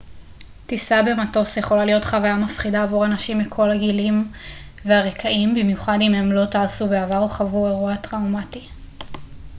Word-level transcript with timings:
טיסה 0.67 1.01
במטוס 1.05 1.57
יכולה 1.57 1.85
להיות 1.85 2.05
חוויה 2.05 2.35
מפחידה 2.35 2.83
עבור 2.83 3.05
אנשים 3.05 3.39
מכל 3.39 3.71
הגילים 3.71 4.31
והרקעים 4.85 5.55
במיוחד 5.55 5.97
אם 6.01 6.13
הם 6.13 6.31
לא 6.31 6.45
טסו 6.45 6.87
בעבר 6.89 7.17
או 7.19 7.27
חוו 7.27 7.67
אירוע 7.67 7.95
טראומטי 7.95 8.67